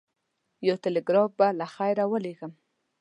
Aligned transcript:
یو 0.67 0.75
ټلګراف 0.83 1.29
به 1.37 1.47
له 1.59 1.65
خیره 1.73 2.03
ورلېږم. 2.07 2.51